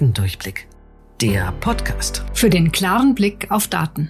[0.00, 0.66] Datendurchblick.
[1.20, 4.08] Der Podcast Für den klaren Blick auf Daten.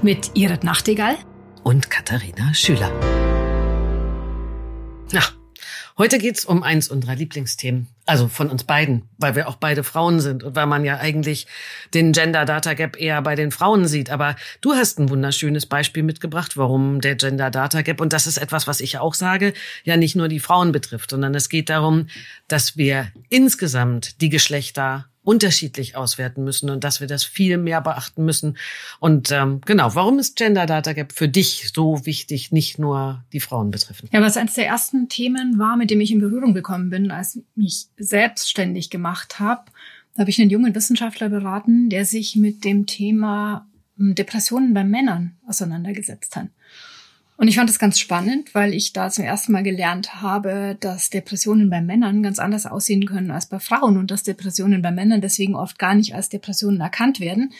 [0.00, 1.14] Mit Irit Nachtigall
[1.62, 2.90] und Katharina Schüler.
[5.12, 5.20] Ja,
[5.98, 7.88] heute geht's um eins unserer Lieblingsthemen.
[8.06, 11.46] Also von uns beiden, weil wir auch beide Frauen sind und weil man ja eigentlich
[11.92, 14.08] den Gender Data Gap eher bei den Frauen sieht.
[14.08, 18.38] Aber du hast ein wunderschönes Beispiel mitgebracht, warum der Gender Data Gap, und das ist
[18.38, 19.52] etwas, was ich auch sage,
[19.84, 22.06] ja nicht nur die Frauen betrifft, sondern es geht darum,
[22.48, 28.24] dass wir insgesamt die Geschlechter unterschiedlich auswerten müssen und dass wir das viel mehr beachten
[28.24, 28.56] müssen.
[29.00, 33.40] Und ähm, genau, warum ist Gender Data Gap für dich so wichtig, nicht nur die
[33.40, 34.08] Frauen betreffen?
[34.12, 37.34] Ja, was eines der ersten Themen war, mit dem ich in Berührung gekommen bin, als
[37.34, 39.64] ich mich selbstständig gemacht habe.
[40.14, 44.84] Da habe ich einen jungen Wissenschaftler beraten, der sich mit dem Thema hm, Depressionen bei
[44.84, 46.46] Männern auseinandergesetzt hat.
[47.36, 51.10] Und ich fand das ganz spannend, weil ich da zum ersten Mal gelernt habe, dass
[51.10, 55.20] Depressionen bei Männern ganz anders aussehen können als bei Frauen und dass Depressionen bei Männern
[55.20, 57.52] deswegen oft gar nicht als Depressionen erkannt werden,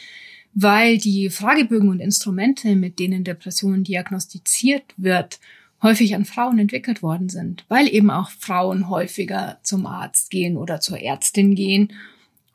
[0.55, 5.41] weil die Fragebögen und Instrumente, mit denen Depressionen diagnostiziert wird,
[5.83, 10.81] häufig an Frauen entwickelt worden sind, weil eben auch Frauen häufiger zum Arzt gehen oder
[10.81, 11.93] zur Ärztin gehen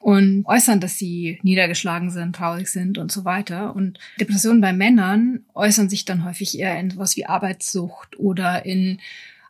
[0.01, 3.75] und äußern, dass sie niedergeschlagen sind, traurig sind und so weiter.
[3.75, 8.99] Und Depressionen bei Männern äußern sich dann häufig eher in sowas wie Arbeitssucht oder in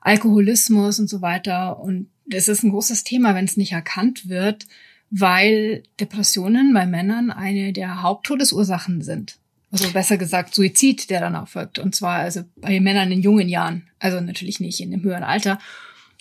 [0.02, 1.80] Alkoholismus und so weiter.
[1.80, 4.68] Und das ist ein großes Thema, wenn es nicht erkannt wird,
[5.10, 9.38] weil Depressionen bei Männern eine der Haupttodesursachen sind.
[9.72, 11.80] Also besser gesagt Suizid, der dann auch folgt.
[11.80, 13.84] Und zwar also bei Männern in jungen Jahren.
[14.00, 15.60] Also natürlich nicht in dem höheren Alter.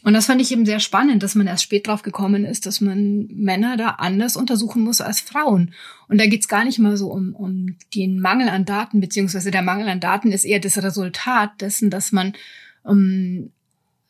[0.03, 2.81] Und das fand ich eben sehr spannend, dass man erst spät drauf gekommen ist, dass
[2.81, 5.75] man Männer da anders untersuchen muss als Frauen.
[6.09, 9.63] Und da geht's gar nicht mal so um, um den Mangel an Daten, beziehungsweise der
[9.63, 12.35] Mangel an Daten ist eher das Resultat dessen, dass man
[12.83, 13.53] um, ähm,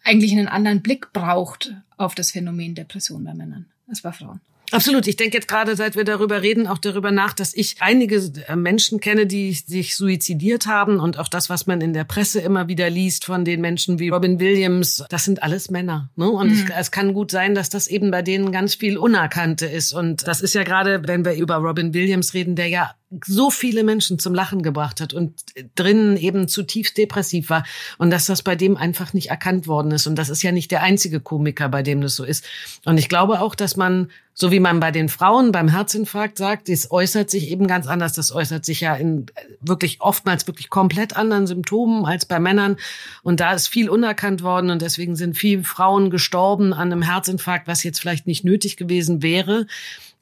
[0.03, 4.41] eigentlich einen anderen Blick braucht auf das Phänomen Depression bei Männern als bei Frauen.
[4.71, 5.06] Absolut.
[5.06, 8.56] Ich denke jetzt gerade, seit wir darüber reden, auch darüber nach, dass ich einige äh,
[8.56, 12.69] Menschen kenne, die sich suizidiert haben und auch das, was man in der Presse immer
[12.69, 16.11] wieder liest von den Menschen wie Robin Williams, das sind alles Männer.
[16.17, 16.28] Ne?
[16.28, 16.67] Und mhm.
[16.69, 19.93] es, es, kann gut sein, dass das eben bei denen ganz viel Unerkannte ist.
[19.93, 22.94] Und das ist ja gerade, wenn wir über Robin Williams reden, der ja
[23.27, 25.41] so viele Menschen zum Lachen gebracht hat und
[25.75, 27.65] drinnen eben zutiefst depressiv war
[27.99, 30.06] und dass das bei dem einfach nicht erkannt worden ist.
[30.06, 32.44] Und das ist ja nicht der einzige Komiker, bei dem das so ist.
[32.84, 36.69] Und ich glaube auch, dass man, so wie man bei den Frauen beim Herzinfarkt sagt,
[36.69, 38.13] das äußert sich eben ganz anders.
[38.15, 39.27] Das äußert sich ja in
[39.61, 42.77] wirklich oftmals wirklich komplett anderen Symptomen als bei Männern.
[43.23, 47.67] Und da ist viel unerkannt worden und deswegen sind viele Frauen gestorben an einem Herzinfarkt,
[47.67, 49.67] was jetzt vielleicht nicht nötig gewesen wäre.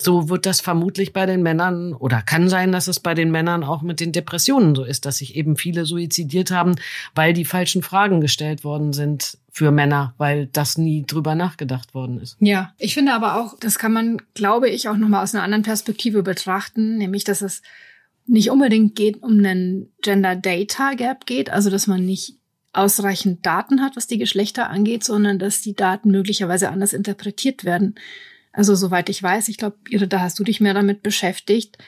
[0.01, 3.65] So wird das vermutlich bei den Männern oder kann sein, dass es bei den Männern
[3.65, 6.77] auch mit den Depressionen so ist, dass sich eben viele suizidiert haben,
[7.17, 12.21] weil die falschen Fragen gestellt worden sind für Männer, weil das nie drüber nachgedacht worden
[12.21, 12.37] ist.
[12.39, 15.65] Ja, ich finde aber auch, das kann man, glaube ich, auch nochmal aus einer anderen
[15.65, 17.63] Perspektive betrachten, nämlich, dass es
[18.25, 22.37] nicht unbedingt geht um einen Gender Data Gap geht, also dass man nicht
[22.73, 27.97] ausreichend Daten hat, was die Geschlechter angeht, sondern dass die Daten möglicherweise anders interpretiert werden.
[28.53, 29.77] Also soweit ich weiß, ich glaube,
[30.07, 31.79] da hast du dich mehr damit beschäftigt,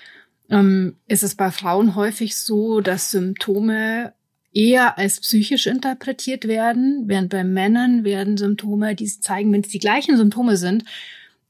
[0.50, 4.12] ähm, ist es bei Frauen häufig so, dass Symptome
[4.52, 9.78] eher als psychisch interpretiert werden, während bei Männern werden Symptome, die zeigen, wenn es die
[9.78, 10.84] gleichen Symptome sind,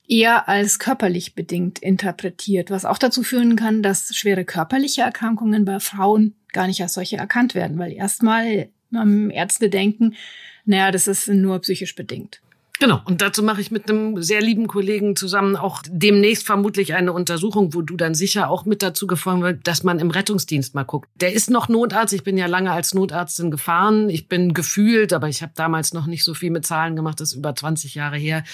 [0.06, 5.78] eher als körperlich bedingt interpretiert, was auch dazu führen kann, dass schwere körperliche Erkrankungen bei
[5.78, 10.16] Frauen gar nicht als solche erkannt werden, weil erstmal ähm, Ärzte denken,
[10.64, 12.40] naja, das ist nur psychisch bedingt.
[12.80, 13.02] Genau.
[13.04, 17.74] Und dazu mache ich mit einem sehr lieben Kollegen zusammen auch demnächst vermutlich eine Untersuchung,
[17.74, 21.10] wo du dann sicher auch mit dazu gefolgt wird, dass man im Rettungsdienst mal guckt.
[21.16, 22.14] Der ist noch Notarzt.
[22.14, 24.08] Ich bin ja lange als Notarztin gefahren.
[24.08, 27.32] Ich bin gefühlt, aber ich habe damals noch nicht so viel mit Zahlen gemacht, das
[27.32, 28.44] ist über 20 Jahre her,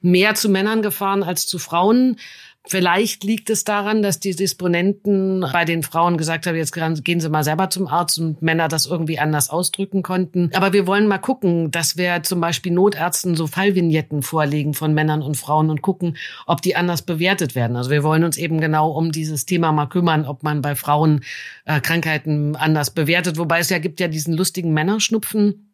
[0.00, 2.18] mehr zu Männern gefahren als zu Frauen.
[2.64, 7.28] Vielleicht liegt es daran, dass die Disponenten bei den Frauen gesagt haben, jetzt gehen Sie
[7.28, 10.48] mal selber zum Arzt und Männer das irgendwie anders ausdrücken konnten.
[10.54, 15.22] Aber wir wollen mal gucken, dass wir zum Beispiel Notärzten so Fallvignetten vorlegen von Männern
[15.22, 16.16] und Frauen und gucken,
[16.46, 17.76] ob die anders bewertet werden.
[17.76, 21.24] Also wir wollen uns eben genau um dieses Thema mal kümmern, ob man bei Frauen
[21.64, 23.38] äh, Krankheiten anders bewertet.
[23.38, 25.71] Wobei es ja gibt ja diesen lustigen Männerschnupfen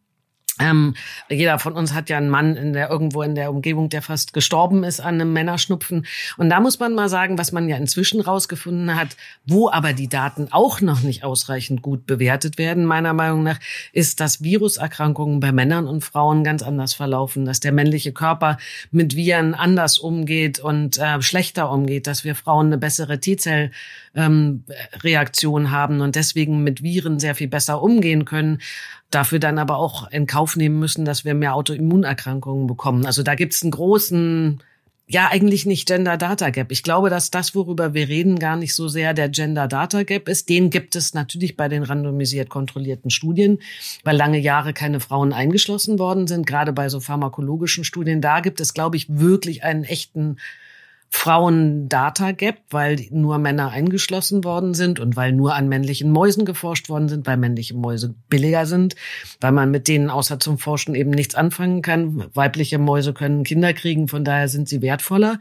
[0.61, 0.95] ähm,
[1.29, 4.33] jeder von uns hat ja einen Mann in der irgendwo in der Umgebung, der fast
[4.33, 6.07] gestorben ist an einem Männerschnupfen.
[6.37, 9.17] Und da muss man mal sagen, was man ja inzwischen rausgefunden hat,
[9.47, 13.59] wo aber die Daten auch noch nicht ausreichend gut bewertet werden, meiner Meinung nach,
[13.93, 18.59] ist, dass Viruserkrankungen bei Männern und Frauen ganz anders verlaufen, dass der männliche Körper
[18.91, 23.71] mit Viren anders umgeht und äh, schlechter umgeht, dass wir Frauen eine bessere T-Zell
[24.15, 24.65] ähm,
[25.03, 28.59] Reaktion haben und deswegen mit Viren sehr viel besser umgehen können
[29.11, 33.07] dafür dann aber auch in Kauf nehmen müssen, dass wir mehr Autoimmunerkrankungen bekommen.
[33.07, 34.61] Also da gibt's einen großen
[35.11, 36.71] ja, eigentlich nicht Gender Data Gap.
[36.71, 40.29] Ich glaube, dass das, worüber wir reden, gar nicht so sehr der Gender Data Gap
[40.29, 40.51] ist.
[40.51, 43.59] Den gibt es natürlich bei den randomisiert kontrollierten Studien,
[44.05, 46.47] weil lange Jahre keine Frauen eingeschlossen worden sind.
[46.47, 50.37] Gerade bei so pharmakologischen Studien, da gibt es, glaube ich, wirklich einen echten
[51.11, 57.09] Frauen-Data-Gap, weil nur Männer eingeschlossen worden sind und weil nur an männlichen Mäusen geforscht worden
[57.09, 58.95] sind, weil männliche Mäuse billiger sind,
[59.41, 62.27] weil man mit denen außer zum Forschen eben nichts anfangen kann.
[62.35, 65.39] Weibliche Mäuse können Kinder kriegen, von daher sind sie wertvoller.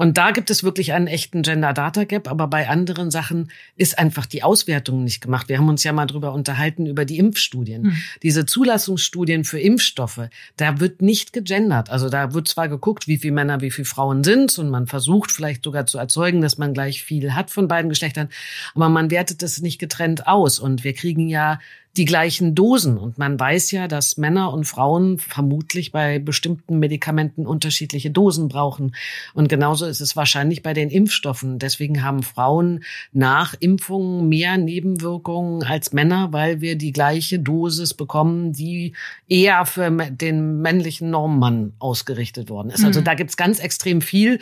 [0.00, 3.98] Und da gibt es wirklich einen echten Gender Data Gap, aber bei anderen Sachen ist
[3.98, 5.50] einfach die Auswertung nicht gemacht.
[5.50, 7.84] Wir haben uns ja mal drüber unterhalten über die Impfstudien.
[7.84, 7.96] Hm.
[8.22, 11.90] Diese Zulassungsstudien für Impfstoffe, da wird nicht gegendert.
[11.90, 15.30] Also da wird zwar geguckt, wie viele Männer, wie viele Frauen sind und man versucht
[15.30, 18.30] vielleicht sogar zu erzeugen, dass man gleich viel hat von beiden Geschlechtern,
[18.74, 21.58] aber man wertet es nicht getrennt aus und wir kriegen ja
[21.96, 22.98] die gleichen Dosen.
[22.98, 28.94] Und man weiß ja, dass Männer und Frauen vermutlich bei bestimmten Medikamenten unterschiedliche Dosen brauchen.
[29.34, 31.58] Und genauso ist es wahrscheinlich bei den Impfstoffen.
[31.58, 38.52] Deswegen haben Frauen nach Impfungen mehr Nebenwirkungen als Männer, weil wir die gleiche Dosis bekommen,
[38.52, 38.92] die
[39.28, 42.84] eher für den männlichen Normmann ausgerichtet worden ist.
[42.84, 43.04] Also mhm.
[43.04, 44.38] da gibt's ganz extrem viel.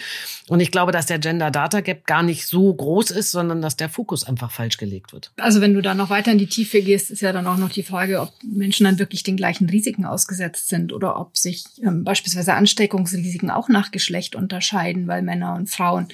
[0.49, 3.77] Und ich glaube, dass der Gender Data Gap gar nicht so groß ist, sondern dass
[3.77, 5.33] der Fokus einfach falsch gelegt wird.
[5.39, 7.71] Also wenn du da noch weiter in die Tiefe gehst, ist ja dann auch noch
[7.71, 12.05] die Frage, ob Menschen dann wirklich den gleichen Risiken ausgesetzt sind oder ob sich ähm,
[12.05, 16.09] beispielsweise Ansteckungsrisiken auch nach Geschlecht unterscheiden, weil Männer und Frauen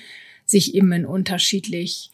[0.47, 2.11] sich eben in unterschiedlich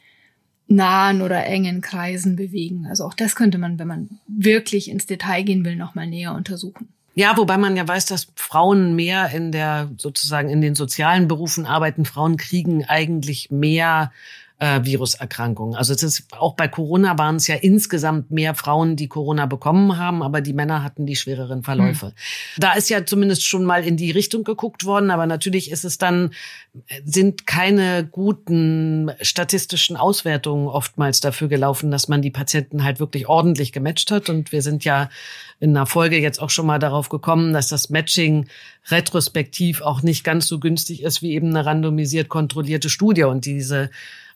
[0.66, 2.86] nahen oder engen Kreisen bewegen.
[2.86, 6.34] Also auch das könnte man, wenn man wirklich ins Detail gehen will, noch mal näher
[6.34, 6.88] untersuchen.
[7.14, 11.66] Ja, wobei man ja weiß, dass Frauen mehr in der sozusagen in den sozialen Berufen
[11.66, 12.04] arbeiten.
[12.04, 14.12] Frauen kriegen eigentlich mehr
[14.60, 15.74] äh, Viruserkrankungen.
[15.74, 19.96] Also es ist auch bei Corona waren es ja insgesamt mehr Frauen, die Corona bekommen
[19.96, 22.06] haben, aber die Männer hatten die schwereren Verläufe.
[22.06, 22.60] Mhm.
[22.60, 25.96] Da ist ja zumindest schon mal in die Richtung geguckt worden, aber natürlich ist es
[25.96, 26.32] dann
[27.04, 33.72] sind keine guten statistischen Auswertungen oftmals dafür gelaufen, dass man die Patienten halt wirklich ordentlich
[33.72, 35.08] gematcht hat und wir sind ja
[35.58, 38.46] in einer Folge jetzt auch schon mal darauf gekommen, dass das Matching
[38.88, 43.90] retrospektiv auch nicht ganz so günstig ist wie eben eine randomisiert kontrollierte Studie und diese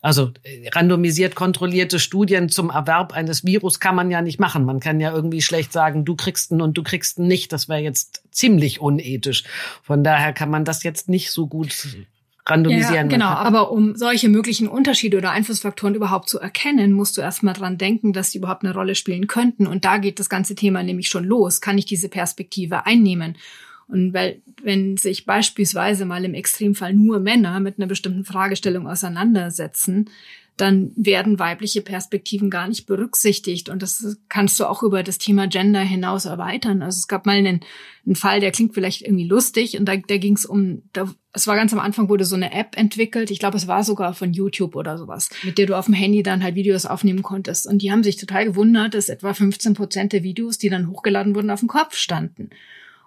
[0.05, 4.67] also äh, randomisiert kontrollierte Studien zum Erwerb eines Virus kann man ja nicht machen.
[4.67, 7.55] Man kann ja irgendwie schlecht sagen, du kriegst ihn und du kriegst ihn nicht.
[7.55, 9.45] Das wäre jetzt ziemlich unethisch.
[9.83, 11.89] Von daher kann man das jetzt nicht so gut
[12.45, 12.95] randomisieren.
[12.95, 17.55] Ja, genau, aber um solche möglichen Unterschiede oder Einflussfaktoren überhaupt zu erkennen, musst du erstmal
[17.55, 19.67] dran denken, dass die überhaupt eine Rolle spielen könnten.
[19.67, 21.63] Und da geht das ganze Thema nämlich schon los.
[21.63, 23.39] Kann ich diese Perspektive einnehmen?
[23.89, 30.09] Und weil, wenn sich beispielsweise mal im Extremfall nur Männer mit einer bestimmten Fragestellung auseinandersetzen,
[30.57, 33.69] dann werden weibliche Perspektiven gar nicht berücksichtigt.
[33.69, 36.81] Und das kannst du auch über das Thema Gender hinaus erweitern.
[36.81, 37.61] Also es gab mal einen,
[38.07, 39.77] einen Fall, der klingt vielleicht irgendwie lustig.
[39.77, 42.53] Und da, da ging es um, da, es war ganz am Anfang, wurde so eine
[42.53, 43.33] App entwickelt.
[43.33, 46.23] Ich glaube, es war sogar von YouTube oder sowas, mit der du auf dem Handy
[46.23, 47.67] dann halt Videos aufnehmen konntest.
[47.67, 51.35] Und die haben sich total gewundert, dass etwa 15 Prozent der Videos, die dann hochgeladen
[51.35, 52.51] wurden, auf dem Kopf standen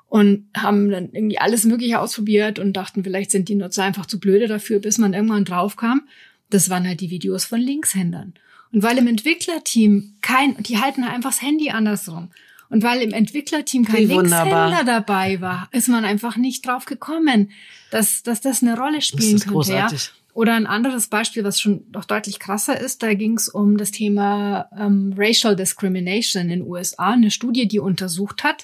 [0.09, 4.19] und haben dann irgendwie alles Mögliche ausprobiert und dachten, vielleicht sind die Nutzer einfach zu
[4.19, 6.03] blöde dafür, bis man irgendwann draufkam.
[6.49, 8.33] Das waren halt die Videos von Linkshändern.
[8.71, 12.29] Und weil im Entwicklerteam kein, die halten einfach das Handy andersrum.
[12.69, 17.51] Und weil im Entwicklerteam kein Linkshänder dabei war, ist man einfach nicht drauf gekommen,
[17.91, 19.53] dass, dass das eine Rolle spielen das ist könnte.
[19.53, 20.05] Großartig.
[20.05, 20.11] Ja?
[20.33, 23.91] Oder ein anderes Beispiel, was schon noch deutlich krasser ist, da ging es um das
[23.91, 28.63] Thema ähm, Racial Discrimination in den USA, eine Studie, die untersucht hat,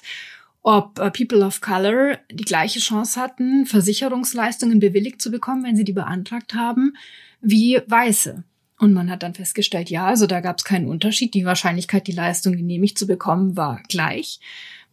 [0.64, 5.84] ob äh, People of Color die gleiche Chance hatten, Versicherungsleistungen bewilligt zu bekommen, wenn sie
[5.84, 6.94] die beantragt haben,
[7.40, 8.42] wie Weiße.
[8.78, 11.34] Und man hat dann festgestellt, ja, also da gab es keinen Unterschied.
[11.34, 14.40] Die Wahrscheinlichkeit, die Leistung genehmigt zu bekommen, war gleich.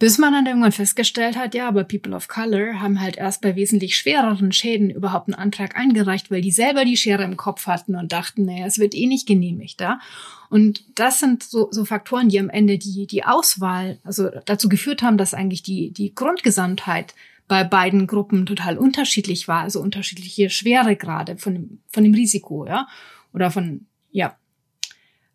[0.01, 3.55] Bis man dann irgendwann festgestellt hat, ja, aber People of Color haben halt erst bei
[3.55, 7.95] wesentlich schwereren Schäden überhaupt einen Antrag eingereicht, weil die selber die Schere im Kopf hatten
[7.95, 9.99] und dachten, naja, es wird eh nicht genehmigt, ja.
[10.49, 15.03] Und das sind so, so Faktoren, die am Ende die, die Auswahl, also dazu geführt
[15.03, 17.13] haben, dass eigentlich die, die Grundgesamtheit
[17.47, 22.87] bei beiden Gruppen total unterschiedlich war, also unterschiedliche Schweregrade von dem, von dem Risiko, ja.
[23.35, 24.35] Oder von, ja,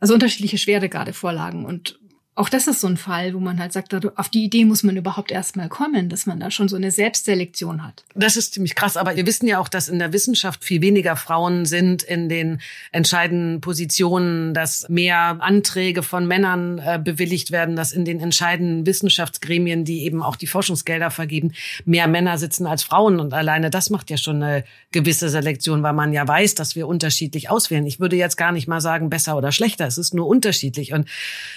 [0.00, 1.64] also unterschiedliche Schweregrade vorlagen.
[1.64, 2.00] Und
[2.38, 4.94] auch das ist so ein Fall, wo man halt sagt, auf die Idee muss man
[4.94, 8.04] überhaupt erstmal kommen, dass man da schon so eine Selbstselektion hat.
[8.14, 11.16] Das ist ziemlich krass, aber wir wissen ja auch, dass in der Wissenschaft viel weniger
[11.16, 12.60] Frauen sind in den
[12.92, 19.86] entscheidenden Positionen, dass mehr Anträge von Männern äh, bewilligt werden, dass in den entscheidenden Wissenschaftsgremien,
[19.86, 21.52] die eben auch die Forschungsgelder vergeben,
[21.86, 25.94] mehr Männer sitzen als Frauen und alleine das macht ja schon eine gewisse Selektion, weil
[25.94, 27.86] man ja weiß, dass wir unterschiedlich auswählen.
[27.86, 31.08] Ich würde jetzt gar nicht mal sagen besser oder schlechter, es ist nur unterschiedlich und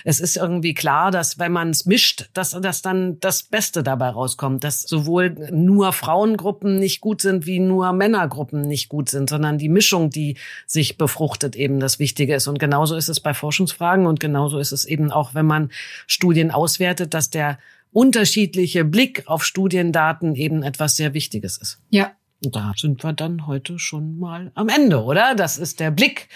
[0.05, 3.84] es ist irgendwie irgendwie klar, dass wenn man es mischt, dass, dass dann das Beste
[3.84, 9.30] dabei rauskommt, dass sowohl nur Frauengruppen nicht gut sind, wie nur Männergruppen nicht gut sind,
[9.30, 12.48] sondern die Mischung, die sich befruchtet, eben das Wichtige ist.
[12.48, 15.72] Und genauso ist es bei Forschungsfragen und genauso ist es eben auch, wenn man
[16.08, 17.58] Studien auswertet, dass der
[17.92, 21.80] unterschiedliche Blick auf Studiendaten eben etwas sehr Wichtiges ist.
[21.90, 22.12] Ja.
[22.43, 25.36] Und da sind wir dann heute schon mal am Ende, oder?
[25.36, 26.29] Das ist der Blick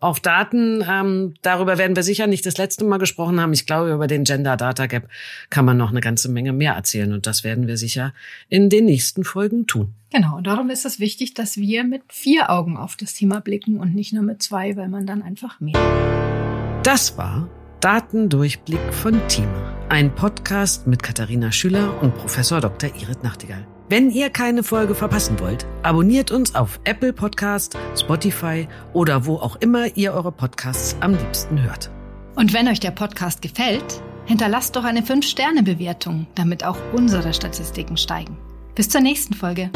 [0.00, 0.82] auf Daten.
[0.88, 3.52] Ähm, darüber werden wir sicher nicht das letzte Mal gesprochen haben.
[3.52, 5.08] Ich glaube, über den Gender Data Gap
[5.50, 7.12] kann man noch eine ganze Menge mehr erzählen.
[7.12, 8.14] Und das werden wir sicher
[8.48, 9.94] in den nächsten Folgen tun.
[10.10, 13.78] Genau, und darum ist es wichtig, dass wir mit vier Augen auf das Thema blicken
[13.78, 15.78] und nicht nur mit zwei, weil man dann einfach mehr.
[16.82, 17.48] Das war
[17.80, 19.76] Datendurchblick von Thema.
[19.90, 22.90] Ein Podcast mit Katharina Schüler und Professor Dr.
[22.96, 23.66] Irit Nachtigall.
[23.90, 29.56] Wenn ihr keine Folge verpassen wollt, abonniert uns auf Apple Podcast, Spotify oder wo auch
[29.56, 31.90] immer ihr eure Podcasts am liebsten hört.
[32.36, 38.38] Und wenn euch der Podcast gefällt, hinterlasst doch eine 5-Sterne-Bewertung, damit auch unsere Statistiken steigen.
[38.76, 39.70] Bis zur nächsten Folge.